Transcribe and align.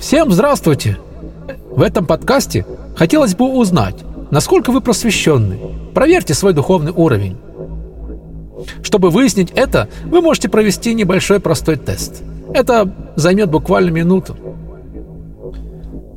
Всем 0.00 0.32
здравствуйте! 0.32 0.96
В 1.70 1.82
этом 1.82 2.06
подкасте 2.06 2.64
хотелось 2.96 3.34
бы 3.34 3.44
узнать, 3.44 3.96
насколько 4.30 4.72
вы 4.72 4.80
просвещенны. 4.80 5.58
Проверьте 5.92 6.32
свой 6.32 6.54
духовный 6.54 6.90
уровень. 6.90 7.36
Чтобы 8.82 9.10
выяснить 9.10 9.50
это, 9.54 9.88
вы 10.06 10.22
можете 10.22 10.48
провести 10.48 10.94
небольшой 10.94 11.38
простой 11.38 11.76
тест. 11.76 12.22
Это 12.54 12.90
займет 13.14 13.50
буквально 13.50 13.90
минуту. 13.90 14.36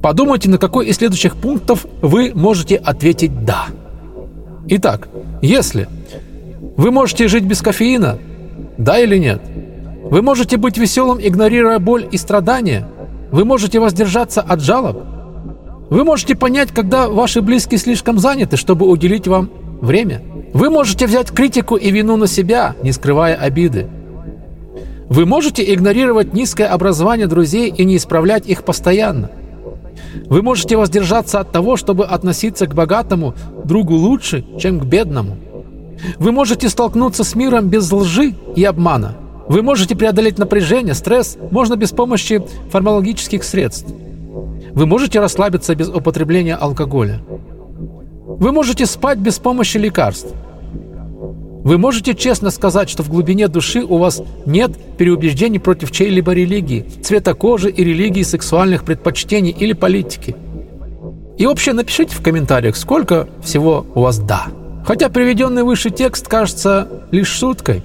Подумайте, 0.02 0.50
на 0.50 0.58
какой 0.58 0.88
из 0.88 0.96
следующих 0.96 1.36
пунктов 1.36 1.86
вы 2.02 2.32
можете 2.34 2.78
ответить 2.78 3.44
«да». 3.44 3.66
Итак, 4.66 5.10
если 5.42 5.90
вы 6.78 6.90
можете 6.90 7.28
жить 7.28 7.44
без 7.44 7.62
кофеина, 7.62 8.18
да 8.78 8.98
или 8.98 9.18
нет? 9.18 9.42
Вы 10.04 10.22
можете 10.22 10.56
быть 10.56 10.78
веселым, 10.78 11.20
игнорируя 11.22 11.80
боль 11.80 12.08
и 12.10 12.18
страдания? 12.18 12.88
Вы 13.34 13.46
можете 13.46 13.80
воздержаться 13.80 14.42
от 14.42 14.62
жалоб? 14.62 15.04
Вы 15.90 16.04
можете 16.04 16.36
понять, 16.36 16.70
когда 16.72 17.10
ваши 17.10 17.42
близкие 17.42 17.80
слишком 17.80 18.20
заняты, 18.20 18.58
чтобы 18.58 18.86
уделить 18.86 19.28
вам 19.28 19.50
время? 19.82 20.22
Вы 20.54 20.70
можете 20.70 21.08
взять 21.08 21.32
критику 21.32 21.76
и 21.76 21.90
вину 21.90 22.16
на 22.16 22.28
себя, 22.28 22.76
не 22.84 22.92
скрывая 22.92 23.34
обиды. 23.34 23.88
Вы 25.10 25.26
можете 25.26 25.64
игнорировать 25.74 26.36
низкое 26.36 26.68
образование 26.68 27.26
друзей 27.26 27.74
и 27.76 27.84
не 27.86 27.98
исправлять 27.98 28.46
их 28.46 28.64
постоянно. 28.64 29.32
Вы 30.30 30.44
можете 30.44 30.78
воздержаться 30.78 31.40
от 31.40 31.52
того, 31.52 31.76
чтобы 31.76 32.06
относиться 32.06 32.68
к 32.68 32.76
богатому 32.76 33.34
другу 33.66 33.96
лучше, 33.96 34.46
чем 34.60 34.80
к 34.80 34.86
бедному. 34.86 35.38
Вы 36.20 36.32
можете 36.32 36.70
столкнуться 36.70 37.24
с 37.24 37.34
миром 37.34 37.68
без 37.68 37.92
лжи 37.92 38.36
и 38.56 38.64
обмана. 38.64 39.16
Вы 39.48 39.62
можете 39.62 39.96
преодолеть 39.96 40.38
напряжение, 40.38 40.94
стресс, 40.94 41.38
можно 41.52 41.76
без 41.76 41.92
помощи 41.92 42.42
фармакологических 42.70 43.44
средств. 43.44 43.94
Вы 44.74 44.86
можете 44.86 45.20
расслабиться 45.20 45.76
без 45.76 45.90
употребления 45.90 46.56
алкоголя. 46.56 47.22
Вы 48.26 48.52
можете 48.52 48.86
спать 48.86 49.20
без 49.20 49.38
помощи 49.38 49.78
лекарств. 49.78 50.34
Вы 51.64 51.78
можете 51.78 52.14
честно 52.14 52.52
сказать, 52.52 52.90
что 52.90 53.04
в 53.04 53.10
глубине 53.10 53.48
души 53.48 53.84
у 53.84 53.98
вас 53.98 54.22
нет 54.46 54.72
переубеждений 54.98 55.60
против 55.60 55.92
чьей-либо 55.92 56.34
религии, 56.34 56.86
цвета 57.02 57.34
кожи 57.36 57.70
и 57.70 57.84
религии, 57.84 58.24
сексуальных 58.24 58.84
предпочтений 58.84 59.52
или 59.52 59.74
политики. 59.74 60.36
И 61.38 61.46
вообще 61.46 61.74
напишите 61.74 62.16
в 62.16 62.22
комментариях, 62.22 62.76
сколько 62.76 63.28
всего 63.42 63.86
у 63.96 64.02
вас 64.02 64.20
«да». 64.20 64.48
Хотя 64.86 65.08
приведенный 65.08 65.64
выше 65.64 65.90
текст 65.90 66.28
кажется 66.28 66.90
лишь 67.12 67.30
шуткой, 67.30 67.82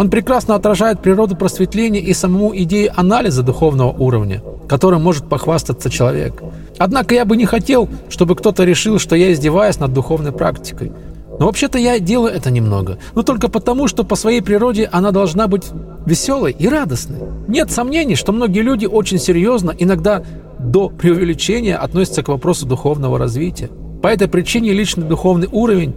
он 0.00 0.08
прекрасно 0.08 0.54
отражает 0.54 1.02
природу 1.02 1.36
просветления 1.36 2.00
и 2.00 2.14
саму 2.14 2.56
идею 2.56 2.90
анализа 2.96 3.42
духовного 3.42 3.90
уровня, 3.90 4.42
которым 4.66 5.02
может 5.02 5.28
похвастаться 5.28 5.90
человек. 5.90 6.42
Однако 6.78 7.14
я 7.14 7.26
бы 7.26 7.36
не 7.36 7.44
хотел, 7.44 7.86
чтобы 8.08 8.34
кто-то 8.34 8.64
решил, 8.64 8.98
что 8.98 9.14
я 9.14 9.30
издеваюсь 9.30 9.78
над 9.78 9.92
духовной 9.92 10.32
практикой– 10.32 10.92
но 11.38 11.46
вообще-то 11.46 11.78
я 11.78 11.98
делаю 11.98 12.34
это 12.34 12.50
немного. 12.50 12.98
Но 13.14 13.22
только 13.22 13.48
потому, 13.48 13.88
что 13.88 14.04
по 14.04 14.14
своей 14.14 14.42
природе 14.42 14.86
она 14.92 15.10
должна 15.10 15.48
быть 15.48 15.68
веселой 16.04 16.52
и 16.52 16.68
радостной. 16.68 17.20
Нет 17.48 17.70
сомнений, 17.70 18.14
что 18.14 18.32
многие 18.32 18.60
люди 18.60 18.84
очень 18.84 19.18
серьезно, 19.18 19.74
иногда 19.78 20.22
до 20.58 20.90
преувеличения, 20.90 21.78
относятся 21.78 22.22
к 22.22 22.28
вопросу 22.28 22.66
духовного 22.66 23.18
развития. 23.18 23.70
По 24.02 24.08
этой 24.08 24.28
причине 24.28 24.74
личный 24.74 25.06
духовный 25.06 25.48
уровень 25.50 25.94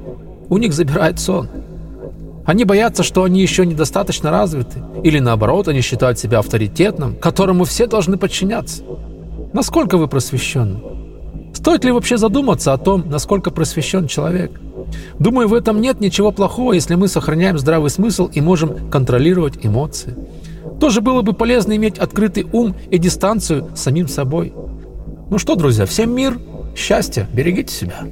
у 0.47 0.57
них 0.57 0.73
забирает 0.73 1.19
сон. 1.19 1.49
Они 2.45 2.65
боятся, 2.65 3.03
что 3.03 3.23
они 3.23 3.41
еще 3.41 3.65
недостаточно 3.65 4.29
развиты, 4.29 4.83
или 5.03 5.19
наоборот, 5.19 5.67
они 5.67 5.81
считают 5.81 6.19
себя 6.19 6.39
авторитетным, 6.39 7.15
которому 7.15 7.63
все 7.63 7.87
должны 7.87 8.17
подчиняться. 8.17 8.83
Насколько 9.53 9.97
вы 9.97 10.07
просвещенны? 10.07 10.79
Стоит 11.53 11.85
ли 11.85 11.91
вообще 11.91 12.17
задуматься 12.17 12.73
о 12.73 12.77
том, 12.77 13.09
насколько 13.09 13.51
просвещен 13.51 14.07
человек? 14.07 14.59
Думаю, 15.19 15.47
в 15.47 15.53
этом 15.53 15.79
нет 15.79 16.01
ничего 16.01 16.31
плохого, 16.31 16.73
если 16.73 16.95
мы 16.95 17.07
сохраняем 17.07 17.57
здравый 17.57 17.89
смысл 17.89 18.29
и 18.33 18.41
можем 18.41 18.89
контролировать 18.89 19.65
эмоции. 19.65 20.15
Тоже 20.79 21.01
было 21.01 21.21
бы 21.21 21.33
полезно 21.33 21.75
иметь 21.75 21.97
открытый 21.97 22.45
ум 22.51 22.75
и 22.89 22.97
дистанцию 22.97 23.69
с 23.75 23.81
самим 23.81 24.07
собой. 24.07 24.53
Ну 25.29 25.37
что, 25.37 25.55
друзья, 25.55 25.85
всем 25.85 26.13
мир, 26.13 26.39
счастья, 26.75 27.27
берегите 27.31 27.73
себя. 27.73 28.03